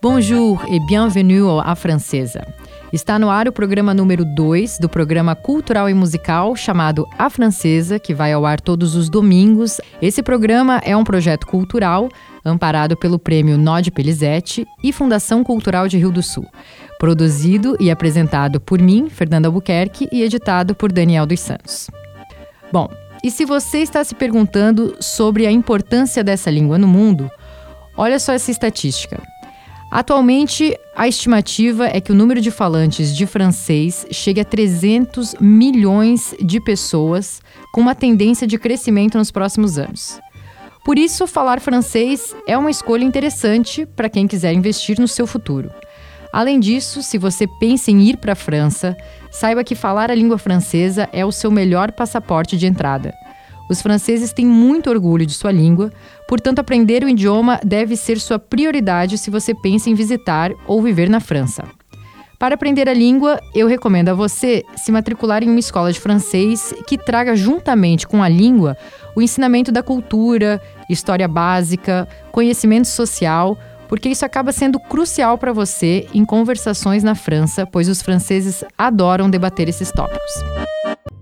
[0.00, 2.46] Bonjour et bienvenue A Francesa.
[2.92, 7.98] Está no ar o programa número 2 do programa cultural e musical chamado A Francesa,
[7.98, 9.80] que vai ao ar todos os domingos.
[10.02, 12.08] Esse programa é um projeto cultural
[12.44, 16.46] amparado pelo Prêmio Nod Pelizete e Fundação Cultural de Rio do Sul.
[16.98, 21.88] Produzido e apresentado por mim, Fernanda Albuquerque, e editado por Daniel dos Santos.
[22.70, 22.88] Bom,
[23.22, 27.30] e se você está se perguntando sobre a importância dessa língua no mundo,
[27.96, 29.22] olha só essa estatística.
[29.92, 36.34] Atualmente, a estimativa é que o número de falantes de francês chegue a 300 milhões
[36.40, 40.18] de pessoas, com uma tendência de crescimento nos próximos anos.
[40.82, 45.70] Por isso, falar francês é uma escolha interessante para quem quiser investir no seu futuro.
[46.32, 48.96] Além disso, se você pensa em ir para a França,
[49.30, 53.12] saiba que falar a língua francesa é o seu melhor passaporte de entrada.
[53.68, 55.92] Os franceses têm muito orgulho de sua língua,
[56.26, 61.08] portanto, aprender o idioma deve ser sua prioridade se você pensa em visitar ou viver
[61.08, 61.64] na França.
[62.38, 66.74] Para aprender a língua, eu recomendo a você se matricular em uma escola de francês
[66.88, 68.76] que traga juntamente com a língua
[69.14, 73.56] o ensinamento da cultura, história básica, conhecimento social,
[73.92, 79.28] porque isso acaba sendo crucial para você em conversações na França, pois os franceses adoram
[79.28, 80.32] debater esses tópicos.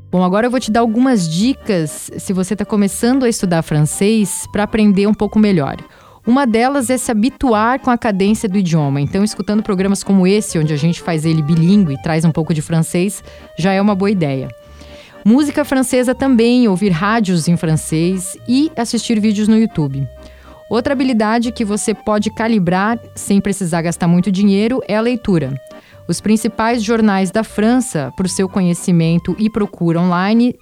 [0.09, 4.47] Bom, agora eu vou te dar algumas dicas se você está começando a estudar francês
[4.53, 5.79] para aprender um pouco melhor.
[6.25, 9.01] Uma delas é se habituar com a cadência do idioma.
[9.01, 12.55] Então, escutando programas como esse, onde a gente faz ele bilíngue e traz um pouco
[12.55, 13.21] de francês,
[13.59, 14.47] já é uma boa ideia.
[15.25, 20.07] Música francesa também, ouvir rádios em francês e assistir vídeos no YouTube.
[20.71, 25.53] Outra habilidade que você pode calibrar sem precisar gastar muito dinheiro é a leitura.
[26.07, 30.55] Os principais jornais da França, para o seu conhecimento e procura online,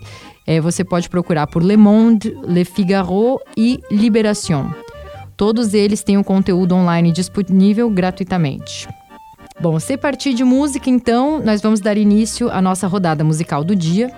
[0.46, 4.72] é, você pode procurar por Le Monde, Le Figaro e Libération.
[5.36, 8.88] Todos eles têm o um conteúdo online disponível gratuitamente.
[9.60, 13.76] Bom, se partir de música, então, nós vamos dar início à nossa rodada musical do
[13.76, 14.10] dia.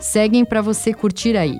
[0.00, 1.58] Seguem para você curtir aí.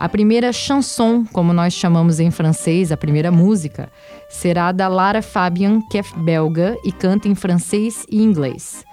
[0.00, 3.90] A primeira chanson, como nós chamamos em francês, a primeira música,
[4.28, 8.84] será da Lara Fabian, que é belga e canta em francês e inglês.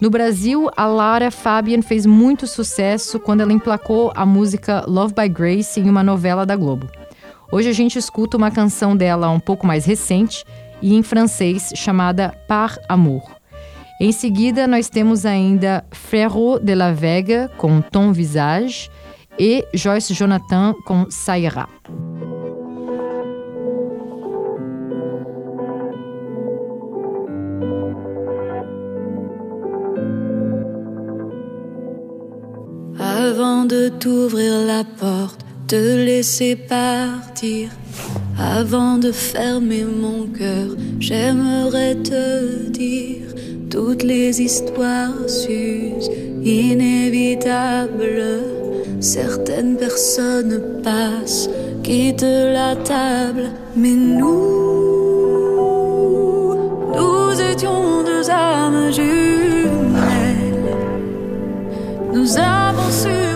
[0.00, 5.28] No Brasil, a Lara Fabian fez muito sucesso quando ela emplacou a música Love by
[5.28, 6.88] Grace em uma novela da Globo.
[7.50, 10.44] Hoje a gente escuta uma canção dela um pouco mais recente
[10.80, 13.22] e em francês chamada Par Amour.
[14.00, 18.88] Em seguida, nós temos ainda Frérot de la Vega com Ton Visage
[19.38, 20.74] et Joyce Jonathan
[21.10, 21.68] Saïra.
[32.98, 37.70] Avant de t'ouvrir la porte, te laisser partir.
[38.38, 43.28] Avant de fermer mon cœur, j'aimerais te dire
[43.70, 46.10] toutes les histoires s'usent,
[46.44, 47.92] inévitables
[49.02, 51.50] Certaines personnes passent,
[51.82, 54.22] quittent la table, mais nous,
[56.94, 59.72] nous étions deux âmes jumelles.
[62.14, 63.31] Nous avons su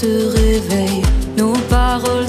[0.00, 1.02] ce triste réveil,
[1.36, 2.28] nos paroles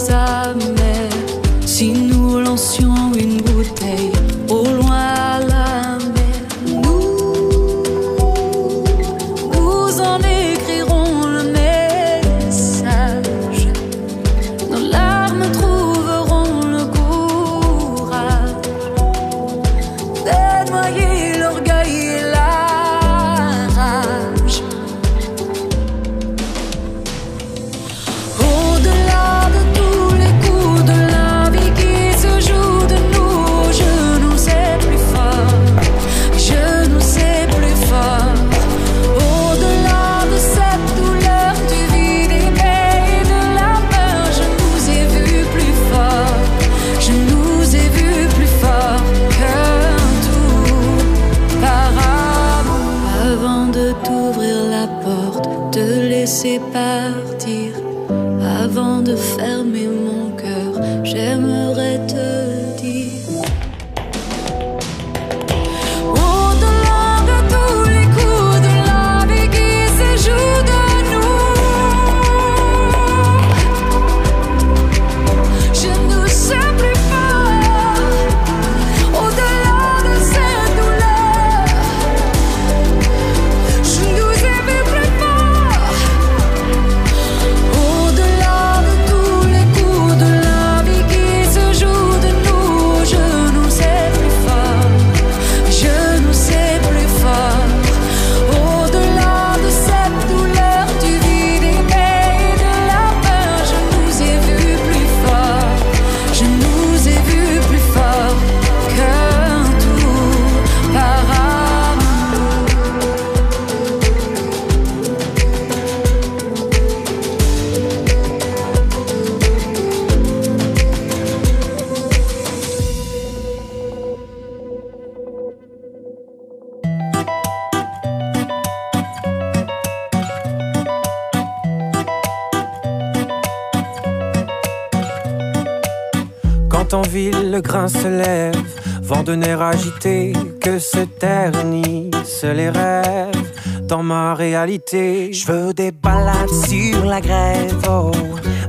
[137.62, 138.56] le grain se lève,
[139.04, 143.52] vent de nerfs agité, que se ternissent les rêves
[143.84, 145.31] dans ma réalité.
[145.31, 148.12] Je veux des balades sur la grève, oh,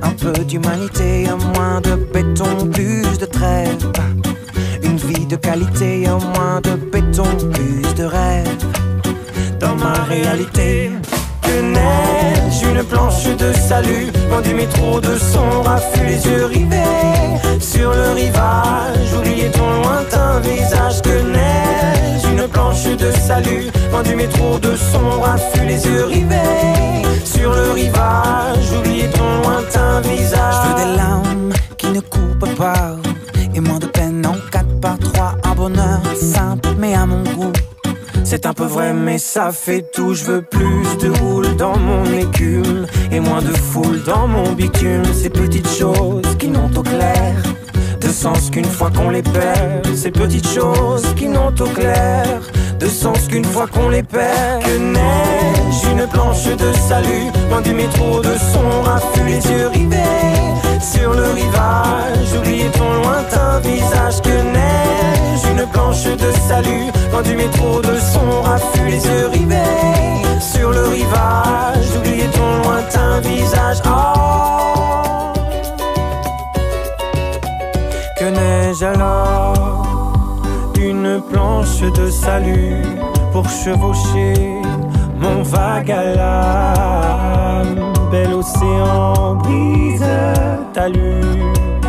[0.03, 3.83] un peu d'humanité, un moins de béton, plus de trêve.
[4.83, 8.59] Une vie de qualité, un moins de béton, plus de rêve
[9.59, 10.91] dans ma réalité
[11.61, 14.11] neige, une planche de salut.
[14.45, 19.13] Du métro de son raffut, les yeux rivés sur le rivage.
[19.17, 23.71] Oubliez ton lointain visage que neige, une planche de salut.
[24.05, 28.73] Du métro de son raffut, les yeux rivés sur le rivage.
[28.79, 30.55] Oubliez ton lointain visage.
[30.65, 32.97] Je veux des larmes qui ne coupent pas
[38.33, 40.15] c'est un peu vrai, mais ça fait tout.
[40.15, 45.05] Je veux plus de houle dans mon écume et moins de foule dans mon bitume.
[45.13, 47.35] Ces petites choses qui n'ont au clair
[48.01, 49.87] de sens qu'une fois qu'on les perd.
[49.95, 52.41] Ces petites choses qui n'ont au clair
[52.81, 54.63] de sens qu'une fois qu'on les perd.
[54.65, 60.81] Que neige, une planche de salut, loin du métro de son raffut, les yeux rivés
[60.81, 62.39] sur le rivage.
[62.39, 64.23] Oubliez ton lointain visage.
[64.23, 65.02] Que neige,
[65.63, 70.89] une planche de salut, loin du métro de son raffut, les yeux rivés sur le
[70.89, 71.97] rivage.
[71.97, 73.79] Oubliez ton lointain visage.
[73.87, 75.33] Oh.
[78.19, 79.93] Que neige alors
[80.79, 82.83] une planche de salut
[83.33, 84.35] pour chevaucher
[85.19, 87.93] mon vague à l'âme?
[88.11, 90.05] Bel océan brise
[90.73, 91.23] talus
[91.81, 91.82] pour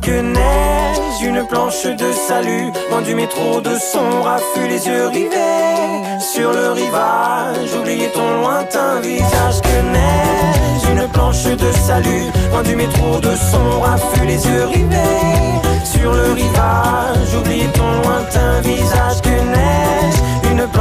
[0.00, 6.20] Que neige, une planche de salut, loin du métro de son raffut, les yeux rivés
[6.20, 7.74] sur le rivage.
[7.78, 9.60] Oubliez ton lointain visage.
[9.62, 15.60] Que neige, une planche de salut, loin du métro de son raffut, les yeux rivés
[15.84, 17.34] sur le rivage.
[17.38, 19.21] Oubliez ton lointain visage.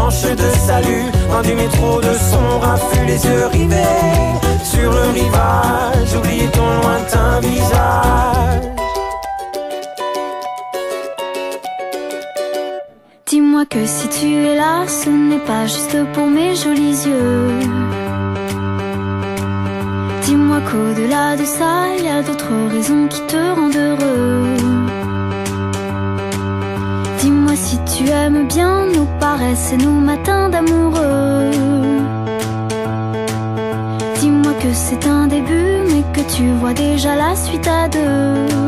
[0.10, 3.76] De salut, loin du métro de son raffut, les yeux rivés
[4.64, 6.16] sur le rivage.
[6.18, 8.64] Oubliez ton lointain visage.
[13.26, 17.60] Dis-moi que si tu es là, ce n'est pas juste pour mes jolis yeux.
[20.24, 25.11] Dis-moi qu'au-delà de ça, il y a d'autres raisons qui te rendent heureux.
[28.04, 28.88] Dis-moi tu aimes bien
[29.20, 31.52] paresses et nos matins d'amoureux.
[34.20, 38.62] Dis-moi que c'est un début, mais que tu vois déjà la suite à deux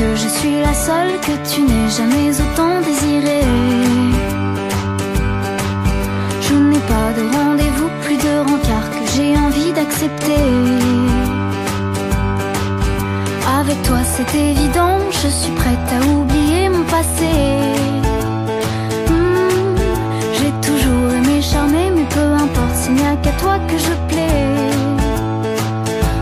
[0.00, 3.46] que je suis la seule que tu n'aies jamais autant désirée.
[6.46, 10.46] Je n'ai pas de rendez-vous, plus de rencard que j'ai envie d'accepter.
[13.60, 16.29] Avec toi c'est évident, je suis prête à oublier
[19.08, 19.76] Hmm,
[20.36, 24.48] j'ai toujours aimé charmer, mais peu importe, s'il n'y a qu'à toi que je plais.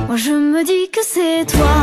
[0.06, 1.77] Moi je me dis que c'est toi.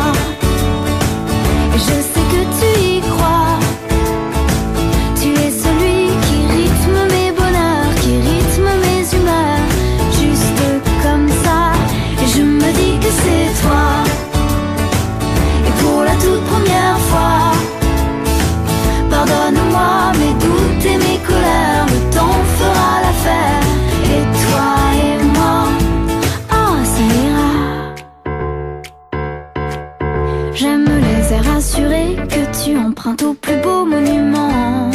[33.05, 34.89] Tu empruntes au plus beau monument.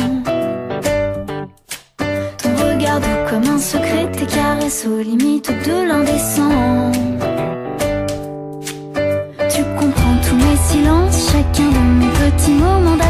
[2.39, 6.91] Ton regard comme un secret, tes caresses aux limites de l'indécent.
[9.55, 13.10] Tu comprends tous mes silences, chacun de mes petits moments.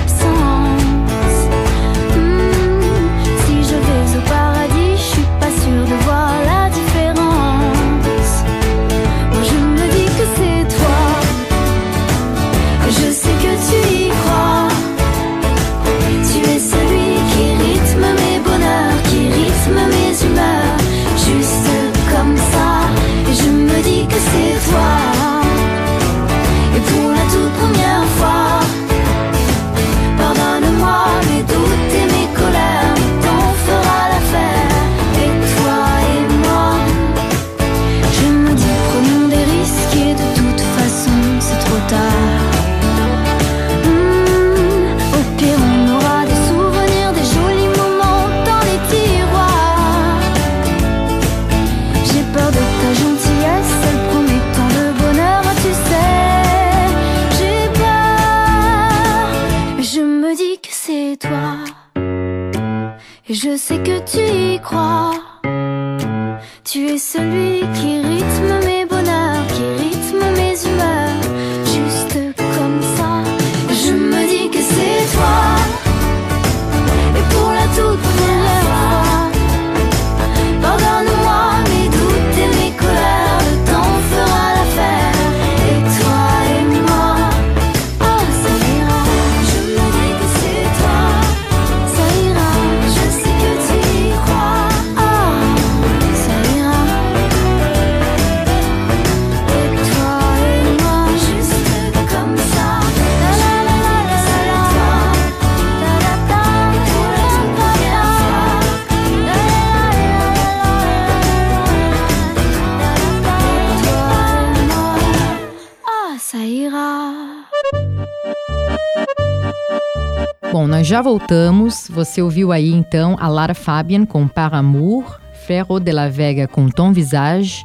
[120.52, 121.87] Bom, nós já voltamos.
[121.90, 126.69] Você ouviu aí então a Lara Fabian com Par Amour, Ferro de la Vega com
[126.69, 127.62] Tom Visage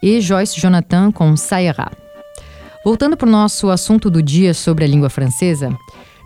[0.00, 1.90] e Joyce Jonathan com Saira.
[2.84, 5.76] Voltando para o nosso assunto do dia sobre a língua francesa,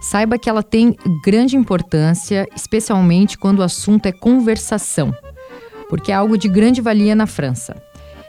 [0.03, 5.15] saiba que ela tem grande importância, especialmente quando o assunto é conversação,
[5.89, 7.75] porque é algo de grande valia na França.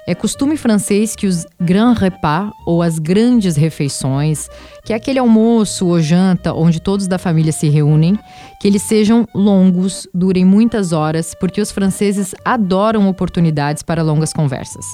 [0.05, 4.49] É costume francês que os grands repas, ou as grandes refeições,
[4.83, 8.19] que é aquele almoço ou janta onde todos da família se reúnem,
[8.59, 14.85] que eles sejam longos, durem muitas horas, porque os franceses adoram oportunidades para longas conversas.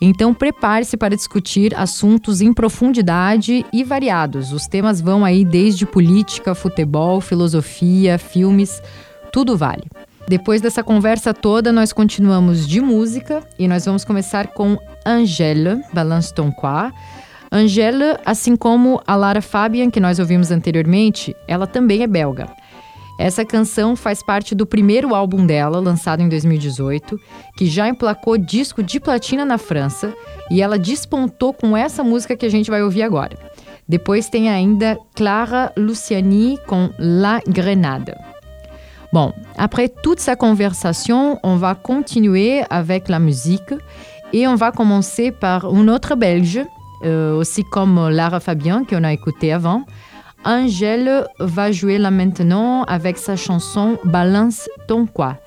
[0.00, 4.52] Então prepare-se para discutir assuntos em profundidade e variados.
[4.52, 8.82] Os temas vão aí desde política, futebol, filosofia, filmes,
[9.30, 9.84] tudo vale.
[10.28, 16.34] Depois dessa conversa toda, nós continuamos de música e nós vamos começar com Angèle, Balance
[16.34, 16.90] ton quoi.
[17.52, 22.48] Angèle, assim como a Lara Fabian, que nós ouvimos anteriormente, ela também é belga.
[23.20, 27.18] Essa canção faz parte do primeiro álbum dela, lançado em 2018,
[27.56, 30.12] que já emplacou disco de platina na França,
[30.50, 33.38] e ela despontou com essa música que a gente vai ouvir agora.
[33.88, 38.12] Depois tem ainda Clara Luciani com La Grenade.
[39.16, 43.72] Bon, après toute sa conversation, on va continuer avec la musique
[44.34, 46.60] et on va commencer par une autre belge,
[47.02, 49.86] euh, aussi comme Lara Fabian qu'on a écouté avant.
[50.44, 55.38] Angèle va jouer là maintenant avec sa chanson Balance ton quoi.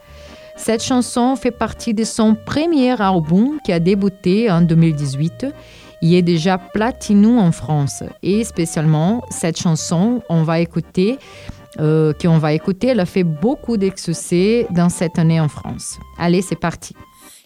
[0.57, 5.45] Cette chanson fait partie de son premier album qui a débuté en 2018.
[6.01, 8.03] Il est déjà platinum en France.
[8.23, 11.19] Et spécialement, cette chanson, on va écouter
[11.79, 15.99] euh, qu'on va écouter, elle a fait beaucoup de succès dans cette année en France.
[16.17, 16.95] Allez, c'est parti.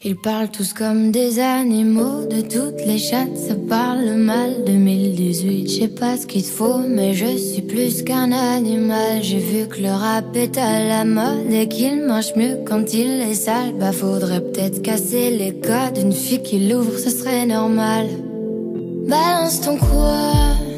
[0.05, 4.65] Ils parlent tous comme des animaux, de toutes les chattes, ça parle mal.
[4.65, 9.23] 2018, je sais pas ce qu'il te faut, mais je suis plus qu'un animal.
[9.23, 13.21] J'ai vu que le rap est à la mode et qu'il mange mieux quand il
[13.21, 13.75] est sale.
[13.79, 15.97] Bah, faudrait peut-être casser les codes.
[15.97, 18.07] Une fille qui l'ouvre, ce serait normal.
[19.07, 20.72] Balance ton quoi.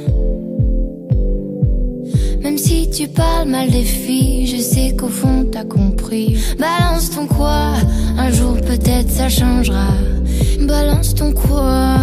[2.45, 6.37] Même si tu parles mal des filles, je sais qu'au fond t'as compris.
[6.59, 7.73] Balance ton quoi,
[8.19, 9.87] un jour peut-être ça changera.
[10.59, 11.97] Balance ton quoi.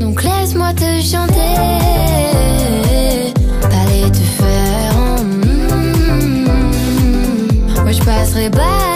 [0.00, 1.56] Donc laisse-moi te chanter.
[3.60, 4.94] T'allais te faire.
[5.22, 5.74] mm.
[7.82, 8.95] Moi je passerai pas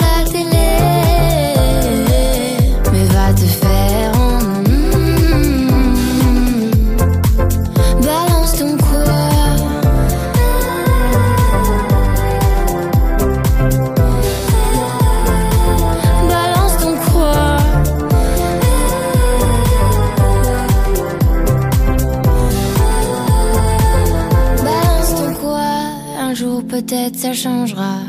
[27.15, 27.99] ça changera.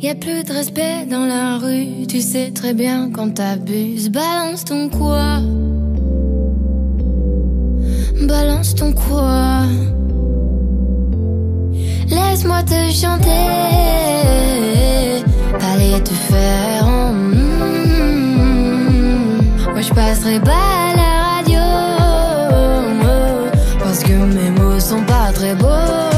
[0.00, 4.08] Y a plus de respect dans la rue, tu sais très bien quand t'abuses.
[4.10, 5.40] Balance ton quoi?
[8.26, 9.62] Balance ton quoi?
[12.08, 13.46] Laisse-moi te chanter.
[15.72, 16.86] Allez te faire.
[16.86, 17.34] mm,
[19.72, 21.60] Moi je passerai pas à la radio.
[23.78, 26.09] Parce que mes mots sont pas très beaux.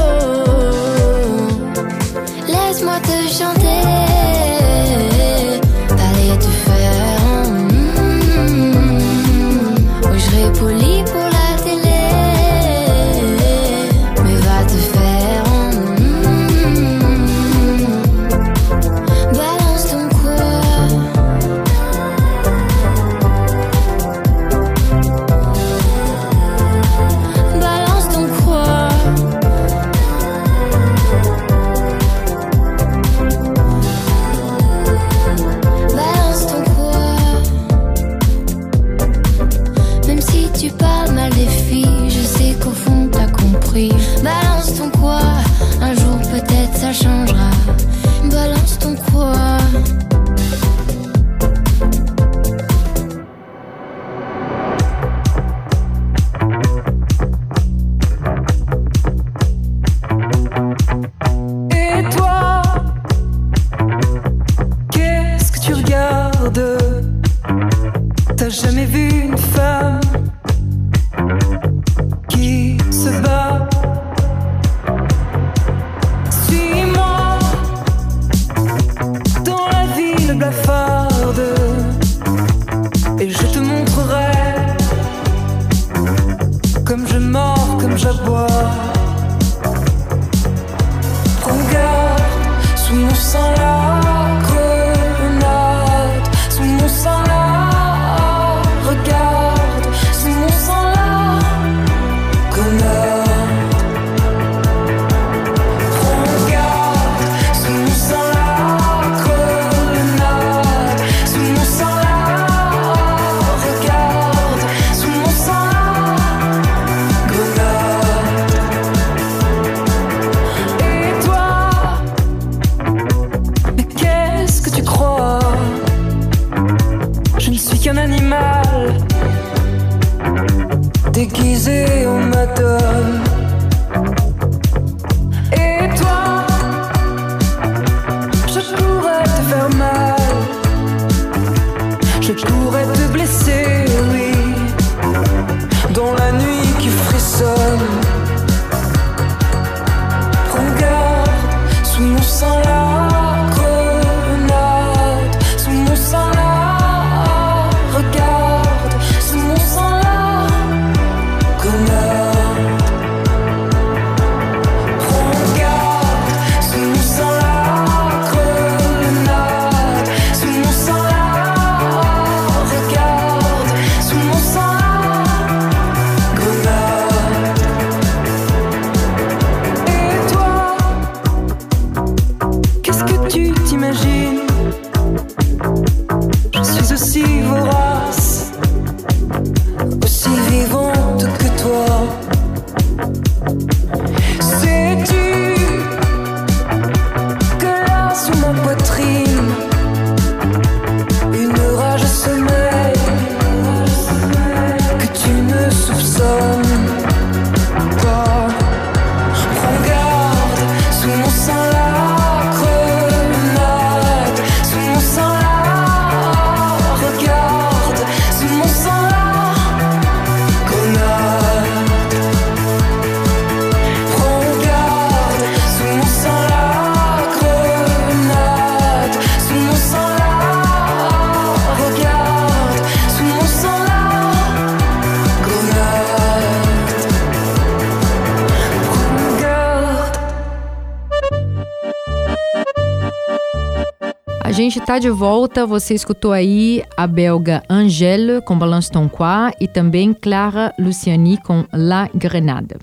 [244.87, 245.67] Tá de volta.
[245.67, 251.65] Você escutou aí a belga Angèle com Balance ton Quoi e também Clara Luciani com
[251.73, 252.77] La Grenade.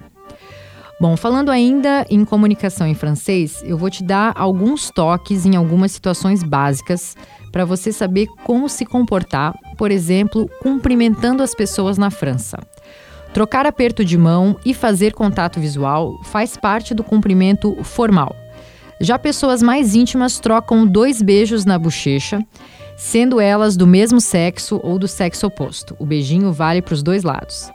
[0.99, 5.91] Bom, falando ainda em comunicação em francês, eu vou te dar alguns toques em algumas
[5.91, 7.15] situações básicas
[7.51, 12.57] para você saber como se comportar, por exemplo, cumprimentando as pessoas na França.
[13.33, 18.35] Trocar aperto de mão e fazer contato visual faz parte do cumprimento formal.
[19.01, 22.45] Já pessoas mais íntimas trocam dois beijos na bochecha,
[22.97, 25.95] sendo elas do mesmo sexo ou do sexo oposto.
[25.97, 27.71] O beijinho vale para os dois lados.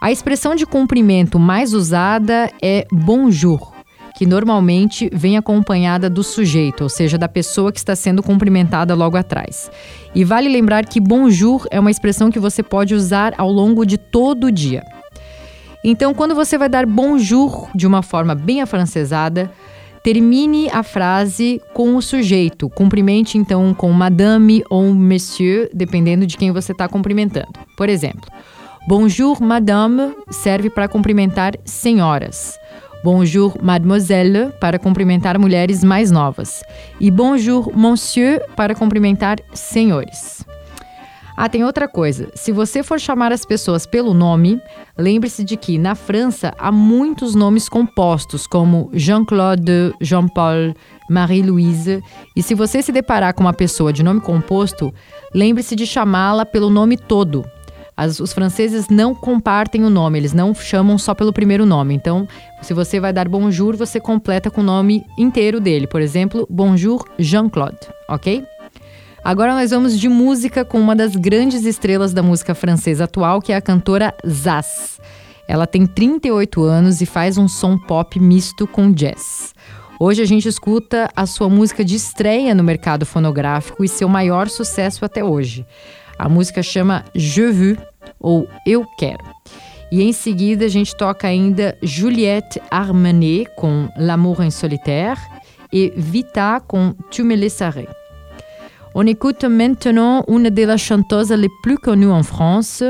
[0.00, 3.72] A expressão de cumprimento mais usada é bonjour,
[4.16, 9.16] que normalmente vem acompanhada do sujeito, ou seja, da pessoa que está sendo cumprimentada logo
[9.16, 9.70] atrás.
[10.14, 13.96] E vale lembrar que bonjour é uma expressão que você pode usar ao longo de
[13.96, 14.82] todo o dia.
[15.84, 19.50] Então, quando você vai dar bonjour de uma forma bem afrancesada,
[20.02, 22.70] Termine a frase com o sujeito.
[22.70, 27.52] Cumprimente então com madame ou monsieur, dependendo de quem você está cumprimentando.
[27.76, 28.30] Por exemplo,
[28.88, 32.58] bonjour madame serve para cumprimentar senhoras.
[33.04, 36.62] Bonjour mademoiselle para cumprimentar mulheres mais novas.
[36.98, 40.44] E bonjour monsieur para cumprimentar senhores.
[41.42, 42.30] Ah, tem outra coisa.
[42.34, 44.60] Se você for chamar as pessoas pelo nome,
[44.98, 50.74] lembre-se de que na França há muitos nomes compostos, como Jean-Claude, Jean-Paul,
[51.08, 52.02] Marie-Louise.
[52.36, 54.92] E se você se deparar com uma pessoa de nome composto,
[55.34, 57.42] lembre-se de chamá-la pelo nome todo.
[57.96, 61.94] As, os franceses não compartem o nome, eles não chamam só pelo primeiro nome.
[61.94, 62.28] Então,
[62.60, 65.86] se você vai dar bonjour, você completa com o nome inteiro dele.
[65.86, 67.78] Por exemplo, bonjour Jean-Claude,
[68.10, 68.44] ok?
[69.22, 73.52] Agora nós vamos de música com uma das grandes estrelas da música francesa atual, que
[73.52, 74.98] é a cantora Zaz.
[75.46, 79.54] Ela tem 38 anos e faz um som pop misto com jazz.
[79.98, 84.48] Hoje a gente escuta a sua música de estreia no mercado fonográfico e seu maior
[84.48, 85.66] sucesso até hoje.
[86.18, 87.78] A música chama Je veux
[88.18, 89.24] ou Eu Quero.
[89.92, 95.20] E em seguida a gente toca ainda Juliette Armanet com L'amour en solitaire
[95.70, 97.99] e Vita com Tu me laisserais.
[98.94, 102.82] On écoute maintenant une de las chanteuses les plus connues en France,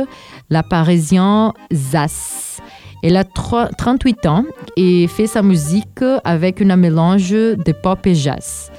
[0.49, 2.61] la parisienne Zas.
[3.03, 4.45] Elle a 38 ans
[4.77, 8.71] et fait sa musique avec un mélange de pop et jazz.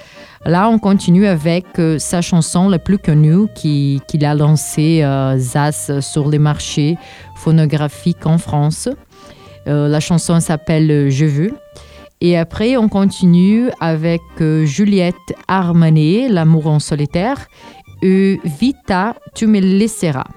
[0.46, 5.38] Là, on continue avec euh, sa chanson la plus connue qu'il a lancée euh,
[6.02, 6.98] sur les marchés
[7.36, 8.90] phonographiques en France.
[9.68, 11.54] Euh, la chanson s'appelle Je veux.
[12.24, 15.16] Et après, on continue avec euh, Juliette
[15.48, 17.48] Armanet, L'amour en solitaire,
[18.04, 20.28] et Vita, tu me laisseras.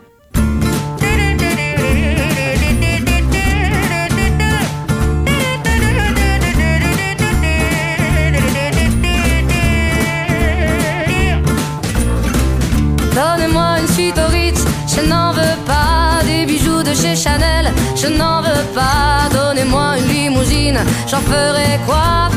[13.15, 15.07] Donnez-moi une suite au Ritz, je
[16.95, 19.29] chez Chanel, je n'en veux pas.
[19.33, 20.79] Donnez-moi une limousine,
[21.09, 22.31] j'en ferai quoi?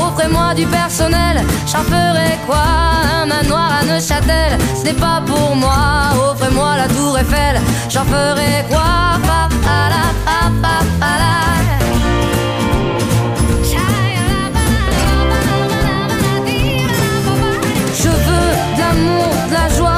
[0.00, 1.36] Offrez-moi du personnel,
[1.70, 2.64] j'en ferai quoi?
[3.22, 6.12] Un manoir à Neuchâtel, ce n'est pas pour moi.
[6.30, 8.84] Offrez-moi la tour Eiffel, j'en ferai quoi?
[18.00, 19.97] Je veux de l'amour, de la joie,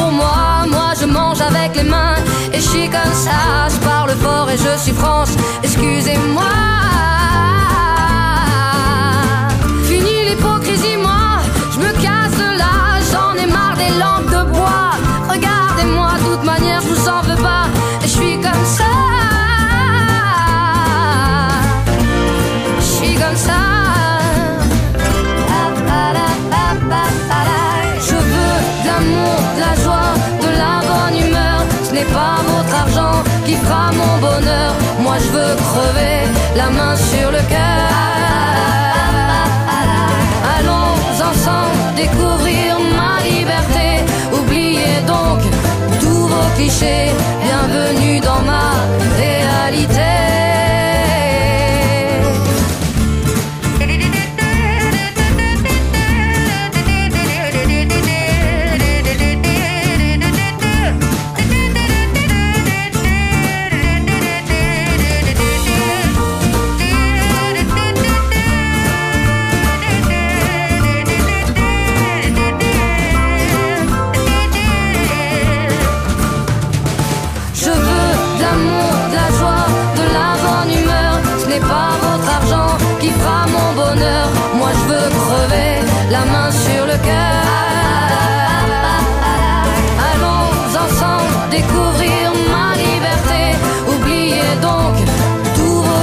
[2.71, 3.67] suis comme ça.
[3.69, 5.10] Je parle fort et je suis France,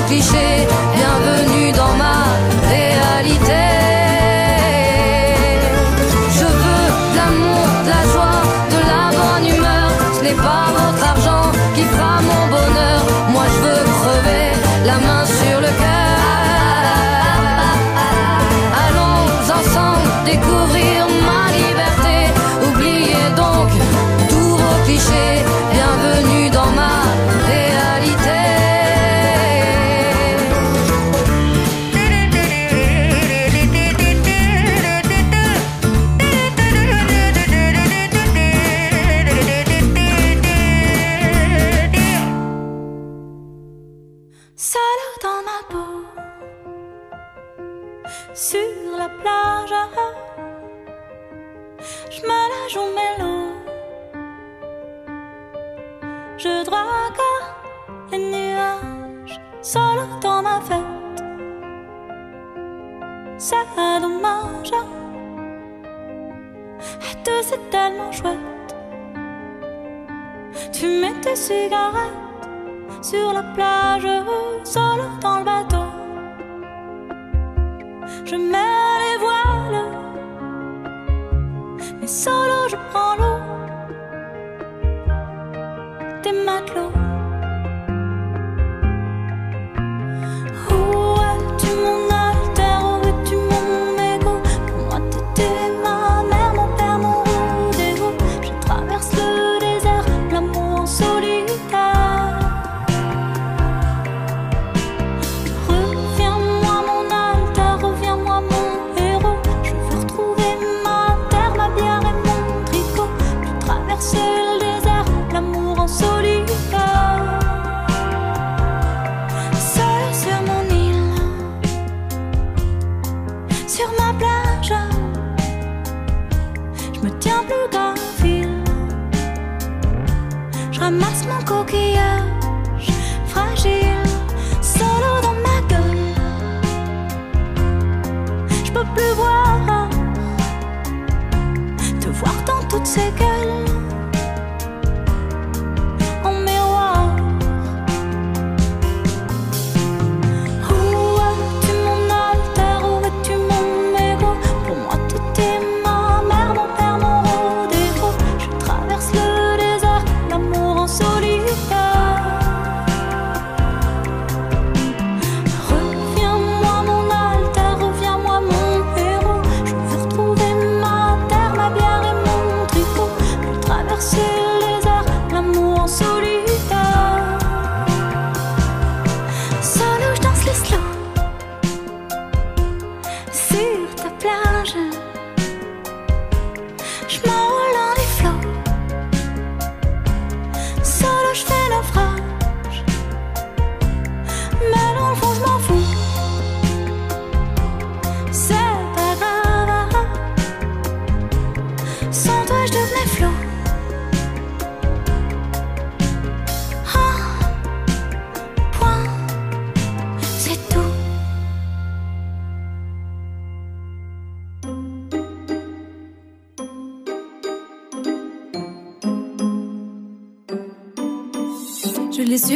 [0.08, 0.87] cliché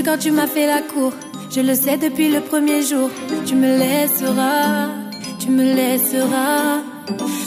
[0.04, 1.12] quand tu m'as fait la cour.
[1.50, 3.10] Je le sais depuis le premier jour.
[3.46, 4.88] Tu me laisseras,
[5.38, 6.80] tu me laisseras.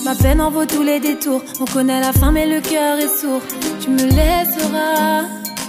[0.04, 1.42] Ma peine en vaut tous les détours.
[1.60, 3.42] On connaît la fin, mais le cœur est sourd.
[3.82, 5.24] Tu me laisseras,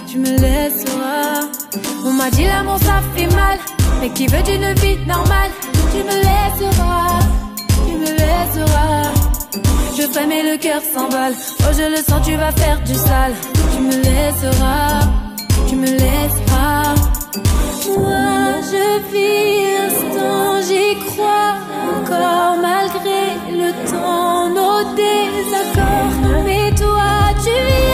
[0.07, 1.47] tu me laisseras.
[2.05, 3.57] On m'a dit l'amour ça fait mal.
[4.01, 5.51] Mais qui veut d'une vie normale?
[5.91, 7.19] Tu me laisseras,
[7.87, 9.11] tu me laisseras.
[9.97, 11.33] Je ferai mais le cœur s'emballe.
[11.61, 13.33] Oh, je le sens, tu vas faire du sale.
[13.73, 15.26] Tu me laisseras
[15.67, 16.95] tu me laisses pas.
[17.97, 21.55] Moi, je vis l'instant, j'y crois
[21.95, 26.43] encore malgré le temps, nos désaccords.
[26.45, 27.86] Mais toi, tu vis.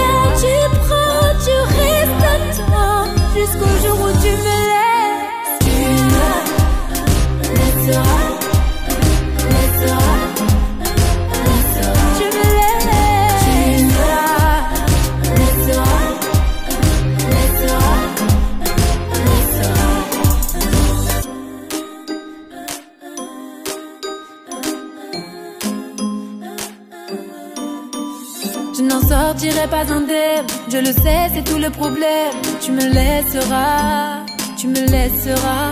[29.33, 30.45] Sortirai pas indemne.
[30.69, 32.33] Je le sais, c'est tout le problème.
[32.61, 34.25] Tu me laisseras,
[34.57, 35.71] tu me laisseras.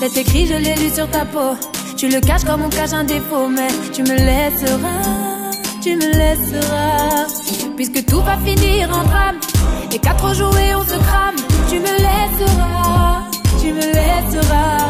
[0.00, 1.56] C'est écrit, je l'ai lu sur ta peau.
[1.96, 5.50] Tu le caches comme on cache un défaut, mais tu me laisseras,
[5.82, 7.26] tu me laisseras.
[7.76, 9.38] Puisque tout va finir en drame.
[9.92, 11.36] Et qu'à trop jouer, on se crame.
[11.68, 13.24] Tu me laisseras,
[13.60, 14.88] tu me laisseras.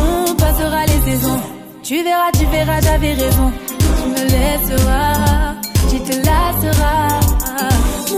[0.00, 1.40] On passera les saisons.
[1.82, 3.52] Tu verras, tu verras, j'avais raison.
[4.02, 5.47] Tu me laisseras,
[5.90, 7.20] tu te lasseras.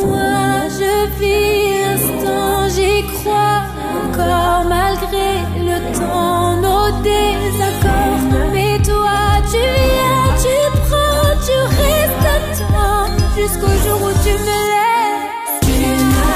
[0.06, 3.62] Moi, je vis l'instant, j'y crois
[4.02, 5.30] encore malgré
[5.68, 8.22] le temps, nos désaccords.
[8.52, 10.56] Mais toi, tu viens, tu
[10.86, 15.60] prends, tu restes temps jusqu'au jour où tu me laisses.
[15.66, 15.76] Tu
[16.12, 16.30] me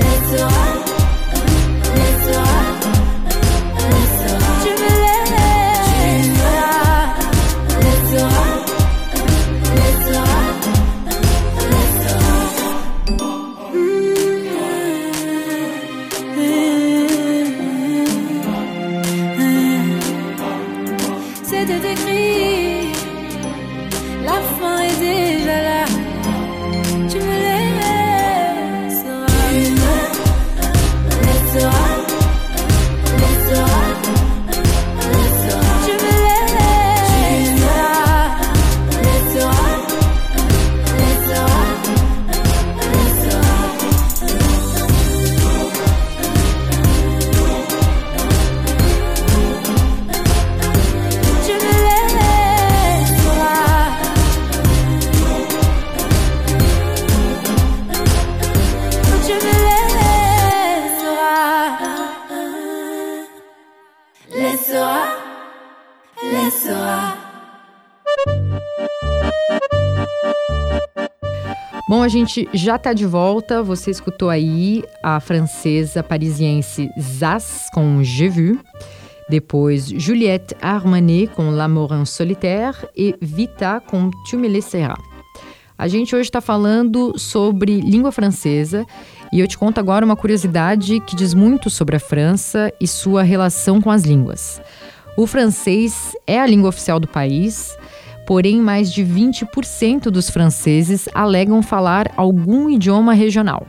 [0.00, 0.63] laisseras,
[72.24, 73.62] gente já tá de volta.
[73.62, 78.58] Você escutou aí a francesa parisiense Zaz com Je Vu.
[79.28, 84.98] Depois, Juliette Armanet com L'amour en solitaire e Vita com Tu me laisseras.
[85.76, 88.86] A gente hoje está falando sobre língua francesa
[89.32, 93.22] e eu te conto agora uma curiosidade que diz muito sobre a França e sua
[93.22, 94.62] relação com as línguas.
[95.16, 97.76] O francês é a língua oficial do país,
[98.26, 103.66] porém mais de 20% dos franceses alegam falar algum idioma regional.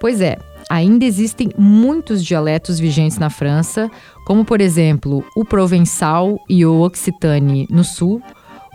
[0.00, 0.36] Pois é,
[0.68, 3.90] ainda existem muitos dialetos vigentes na França,
[4.26, 8.22] como por exemplo o provençal e o occitane no sul,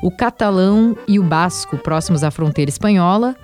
[0.04, 3.36] o catalão e o basco próximos à fronteira espanhola,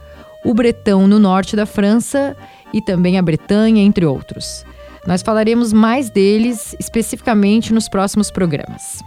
[0.45, 2.35] o bretão no norte da França
[2.73, 4.65] e também a Bretanha, entre outros.
[5.07, 9.01] Nós falaremos mais deles especificamente nos próximos programas.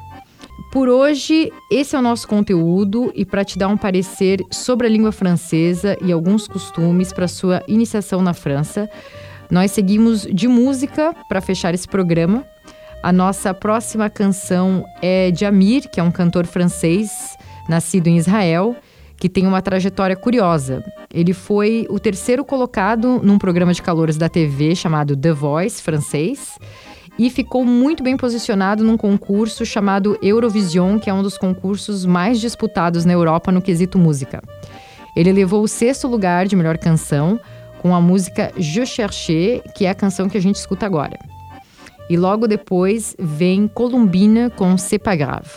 [0.71, 4.91] Por hoje, esse é o nosso conteúdo e para te dar um parecer sobre a
[4.91, 8.89] língua francesa e alguns costumes para sua iniciação na França,
[9.51, 12.45] nós seguimos de música para fechar esse programa.
[13.03, 17.37] A nossa próxima canção é de Amir, que é um cantor francês
[17.69, 18.75] nascido em Israel,
[19.17, 20.85] que tem uma trajetória curiosa.
[21.13, 26.59] Ele foi o terceiro colocado num programa de calores da TV chamado The Voice francês
[27.19, 32.41] e ficou muito bem posicionado num concurso chamado Eurovision, que é um dos concursos mais
[32.41, 34.43] disputados na Europa no quesito música.
[35.17, 37.39] Ele levou o sexto lugar de melhor canção
[37.81, 41.19] com a música Je Cherchais, que é a canção que a gente escuta agora.
[42.11, 45.49] E logo depois vem Columbine com C'est pas grave.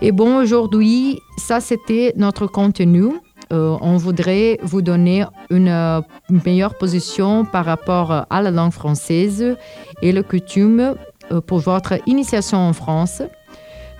[0.00, 3.20] Et bon, aujourd'hui, ça c'était notre contenu.
[3.52, 6.00] Euh, on voudrait vous donner une euh,
[6.30, 9.56] meilleure position par rapport à la langue française
[10.00, 10.94] et le coutume
[11.30, 13.20] euh, pour votre initiation en France.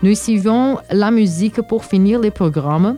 [0.02, 2.96] Nous suivons la musique pour finir les programmes.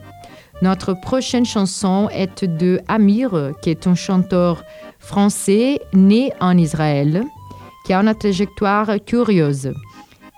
[0.62, 4.62] Notre prochaine chanson est de Amir, qui est un chanteur
[5.00, 7.24] français né en Israël,
[7.84, 9.72] qui a une trajectoire curieuse.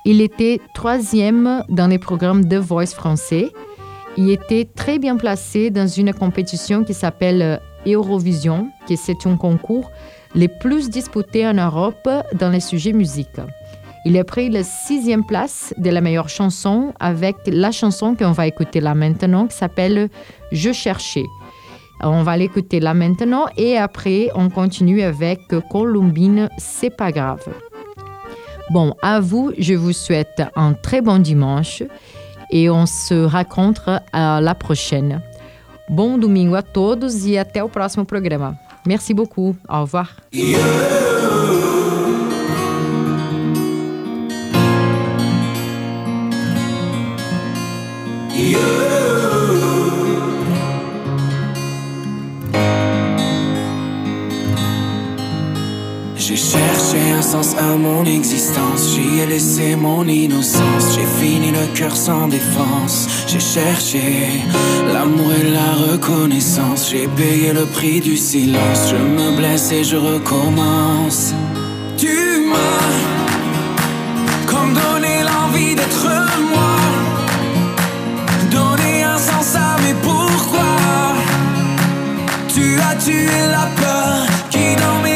[0.06, 3.50] Il était troisième dans les programmes de Voice français.
[4.18, 9.90] Il était très bien placé dans une compétition qui s'appelle Eurovision, qui c'est un concours
[10.34, 13.40] le plus disputé en Europe dans les sujets musique.
[14.06, 18.46] Il a pris la sixième place de la meilleure chanson avec la chanson qu'on va
[18.46, 20.08] écouter là maintenant qui s'appelle
[20.52, 21.24] Je cherchais.
[22.02, 25.40] On va l'écouter là maintenant et après on continue avec
[25.70, 27.46] Columbine, c'est pas grave.
[28.70, 31.82] Bon, à vous, je vous souhaite un très bon dimanche
[32.50, 35.20] et on se rencontre à la prochaine.
[35.88, 38.56] Bom domingo a todos e até o próximo programa.
[38.86, 39.56] Merci beaucoup.
[39.68, 40.16] Au revoir.
[48.36, 48.85] sens
[57.74, 58.94] mon existence.
[58.94, 60.94] J'y ai laissé mon innocence.
[60.94, 63.08] J'ai fini le cœur sans défense.
[63.26, 64.02] J'ai cherché
[64.92, 66.90] l'amour et la reconnaissance.
[66.90, 68.90] J'ai payé le prix du silence.
[68.90, 71.32] Je me blesse et je recommence.
[71.96, 72.16] Tu
[72.50, 73.26] m'as
[74.46, 76.04] comme donné l'envie d'être
[76.52, 76.76] moi.
[78.50, 80.72] Donner un sens à mes pourquoi.
[82.48, 85.15] Tu as tué la peur qui dormait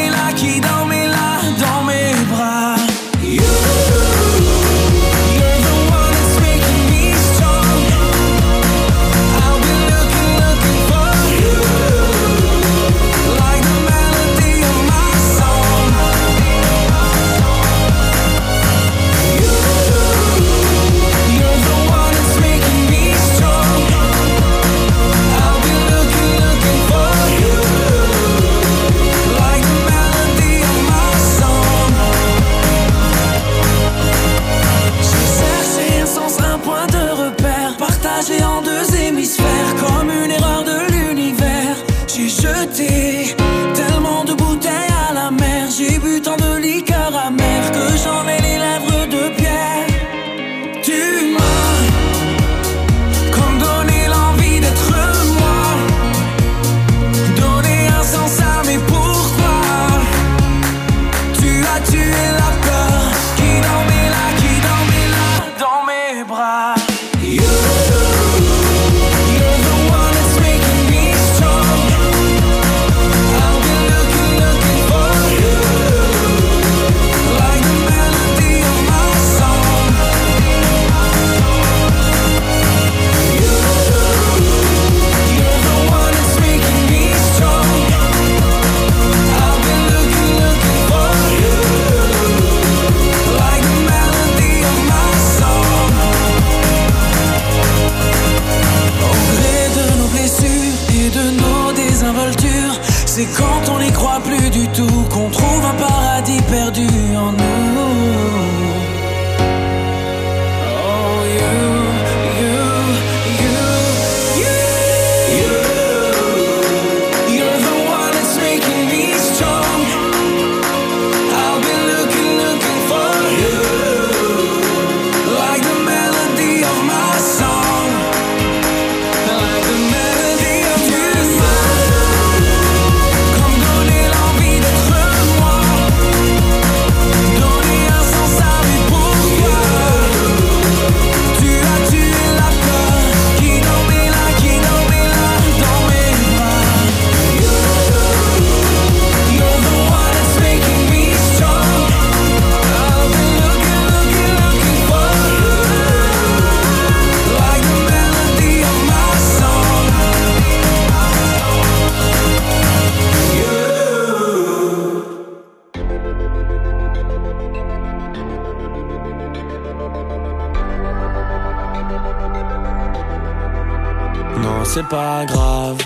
[174.91, 175.77] pas grave.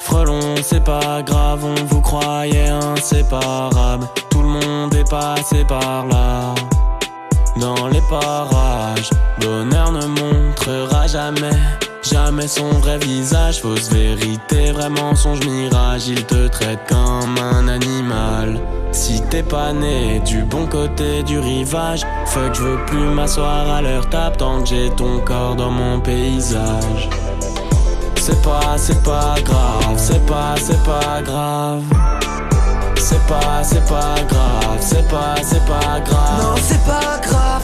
[0.00, 4.08] Frelon, c'est pas grave, on vous croyait inséparables.
[4.30, 6.54] Tout le monde est passé par là.
[7.60, 11.58] Dans les parages, bonheur ne montrera jamais,
[12.02, 13.60] jamais son vrai visage.
[13.60, 16.08] Fausse vérité, vrai mensonge, mirage.
[16.08, 18.58] Il te traite comme un animal.
[18.92, 23.82] Si t'es pas né du bon côté du rivage, fuck, je veux plus m'asseoir à
[23.82, 27.10] leur table tant que j'ai ton corps dans mon paysage.
[28.28, 31.82] C'est pas, c'est pas grave, c'est pas, c'est pas grave.
[32.96, 36.42] C'est pas, c'est pas grave, c'est pas, c'est pas grave.
[36.42, 37.57] Non, c'est pas grave,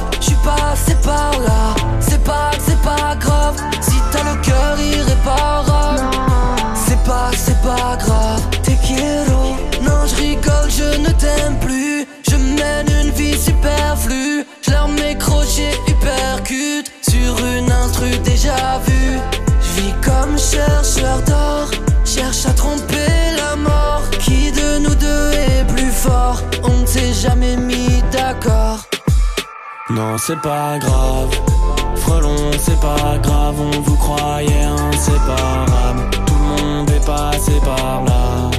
[20.44, 21.68] chercheur d'or,
[22.04, 24.02] cherche à tromper la mort.
[24.20, 26.40] Qui de nous deux est plus fort?
[26.62, 28.80] On ne s'est jamais mis d'accord.
[29.90, 31.30] Non, c'est pas grave.
[31.96, 36.10] Frelon, c'est pas grave, on vous croyait inséparables.
[36.26, 38.50] Tout le monde est passé par là.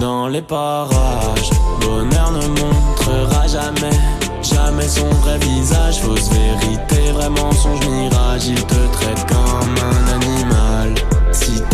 [0.00, 3.96] Dans les parages, bonheur ne montrera jamais,
[4.42, 6.00] jamais son vrai visage.
[6.00, 8.46] Fausse vérité, vrai mensonge, mirage.
[8.46, 10.27] Il te traite comme un animal.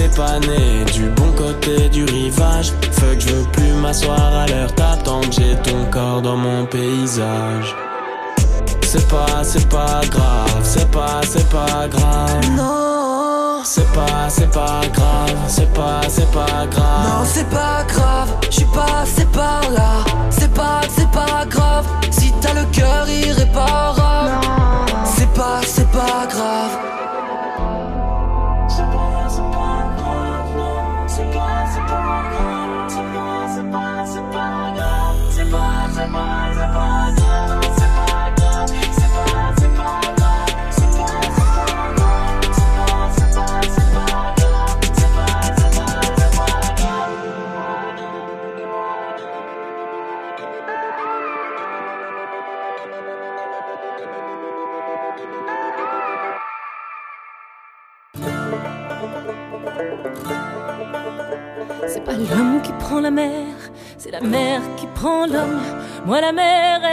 [0.05, 5.22] T'es pas né du bon côté du rivage, fuck, je veux plus m'asseoir à tant
[5.22, 7.74] que j'ai ton encore dans mon paysage.
[8.82, 12.50] C'est pas, c'est pas grave, c'est pas, c'est pas grave.
[12.55, 17.09] Non, C'est pas, c'est pas grave, c'est pas, c'est pas grave.
[17.09, 18.28] non, c'est pas grave.
[18.50, 20.05] Je suis passé par là.
[20.28, 21.86] C'est pas, c'est pas grave.
[22.11, 24.32] Si t'as le cœur irréparable.
[25.07, 26.78] C'est pas, c'est pas grave.
[31.33, 32.63] C'est pas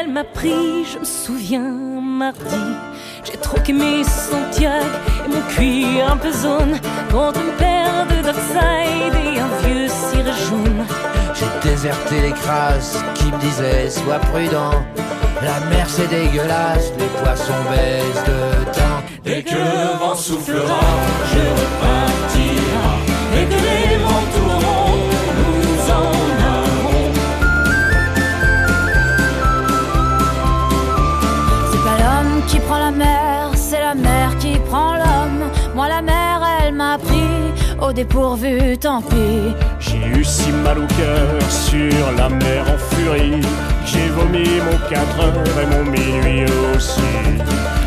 [0.02, 2.66] elle m'a pris, je me souviens, mardi.
[3.24, 4.86] J'ai troqué mes Santiago
[5.26, 6.80] et mon cuir un peu zone
[7.12, 10.86] contre une paire de Dockside et un vieux ciré jaune.
[11.36, 14.84] J'ai déserté les crasses qui me disaient sois prudent.
[15.44, 19.02] La mer c'est dégueulasse, les poissons baissent de temps.
[19.24, 20.86] Dès que le vent soufflera,
[21.32, 22.92] je repartira.
[23.34, 24.41] Dès que les vents
[32.52, 35.44] qui prend la mer, c'est la mer qui prend l'homme.
[35.74, 37.38] Moi, la mer, elle m'a pris
[37.82, 39.56] au dépourvu, tant pis.
[39.80, 43.42] J'ai eu si mal au cœur sur la mer en furie.
[43.86, 46.46] J'ai vomi mon 4 heures et mon minuit
[46.76, 47.16] aussi.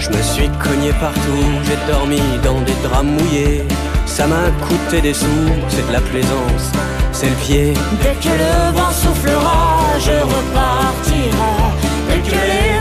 [0.01, 3.65] Je me suis cogné partout, j'ai dormi dans des draps mouillés.
[4.07, 6.67] Ça m'a coûté des sous, c'est de la plaisance,
[7.13, 7.75] c'est le pied.
[8.03, 11.55] Dès que le vent soufflera, je repartirai.
[12.09, 12.74] Dès que les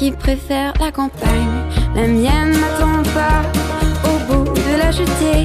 [0.00, 1.56] qui préfère la campagne.
[1.94, 3.42] La mienne n'attend pas
[4.08, 5.44] au bout de la jetée.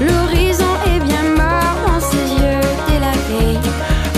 [0.00, 3.58] L'horizon est bien mort dans ses yeux délavés.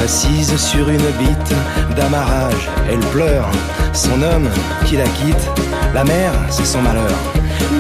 [0.05, 1.55] Assise sur une bite
[1.97, 3.51] d'amarrage, elle pleure.
[3.93, 4.49] Son homme
[4.87, 5.51] qui la quitte,
[5.93, 7.19] la mer c'est son malheur.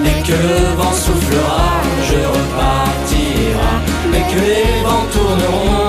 [0.02, 1.70] Dès que le vent soufflera,
[2.08, 3.72] je repartira.
[4.12, 5.81] Dès que les vents tourneront,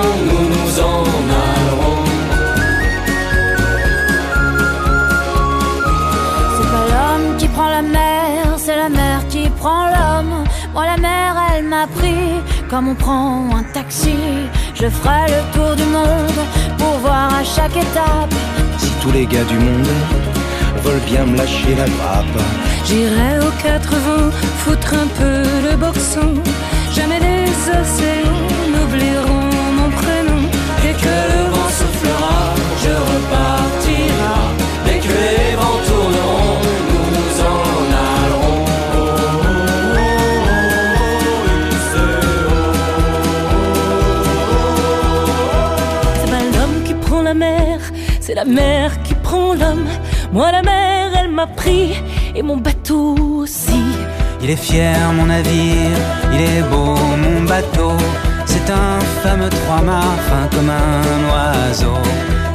[12.74, 14.16] comme on prend un taxi.
[14.74, 16.40] Je ferai le tour du monde
[16.76, 18.34] pour voir à chaque étape.
[18.78, 19.92] Si tous les gars du monde
[20.82, 22.40] veulent bien me lâcher la grappe,
[22.86, 24.30] J'irai aux quatre vents
[24.62, 26.30] foutre un peu le boxon.
[26.96, 27.48] Jamais les
[27.78, 30.42] océans n'oublieront mon prénom.
[30.82, 32.40] Dès que le vent soufflera,
[32.82, 33.63] je repartira.
[48.44, 49.86] La mer qui prend l'homme.
[50.32, 51.94] Moi, la mer, elle m'a pris
[52.34, 53.82] et mon bateau aussi.
[54.42, 55.98] Il est fier mon navire,
[56.32, 57.92] il est beau mon bateau.
[58.46, 61.98] C'est un fameux trois-mâts fin comme un oiseau.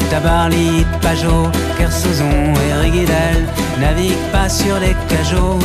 [0.10, 3.46] Tabarly, Pajot, Kersozon et Riguidel
[3.80, 5.60] naviguent pas sur les cajots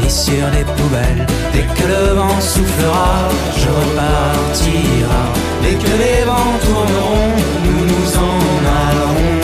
[0.00, 1.26] ni sur les poubelles.
[1.52, 5.22] Dès que le vent soufflera, je repartira.
[5.62, 7.32] Dès que les vents tourneront,
[7.64, 8.34] nous nous en
[8.78, 9.43] allerons.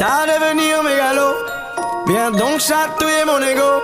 [0.00, 1.34] à devenir mégalo.
[2.06, 3.82] Viens donc chatouiller mon ego.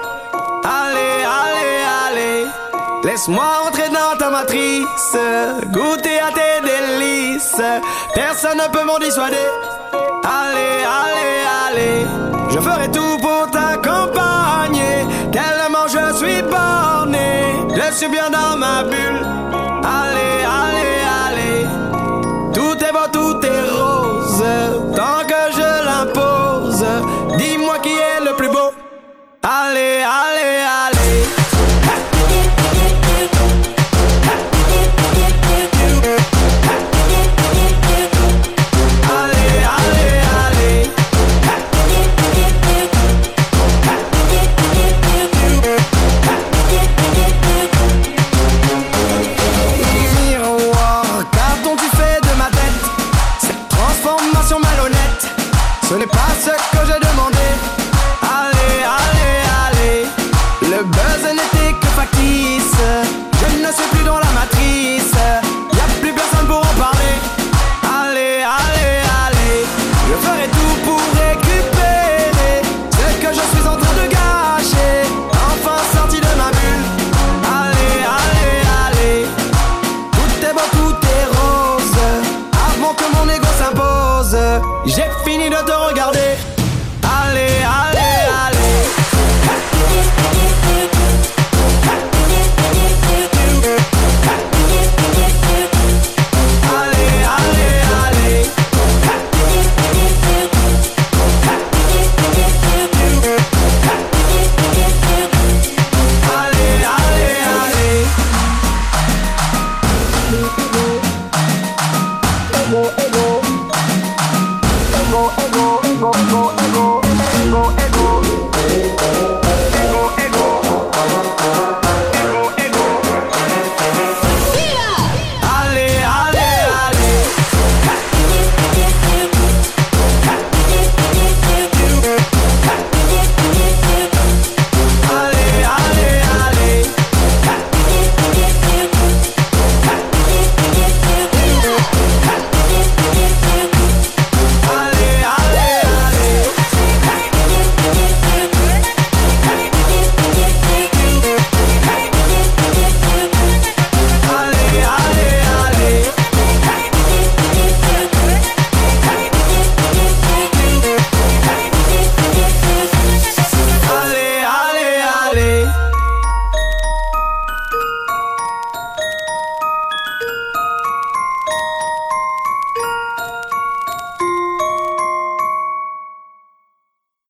[0.64, 2.46] Allez, allez, allez.
[3.04, 5.16] Laisse-moi entrer dans ta matrice,
[5.66, 7.62] goûter à tes délices.
[8.14, 9.48] Personne ne peut m'en dissuader.
[10.24, 12.06] Allez, allez, allez.
[12.50, 15.06] Je ferai tout pour t'accompagner.
[15.32, 17.56] Tellement je suis borné.
[17.74, 19.26] Je suis bien dans ma bulle.
[19.82, 20.81] Allez, allez.
[84.84, 86.36] J'ai fini de te regarder.
[87.02, 87.91] Allez, allez.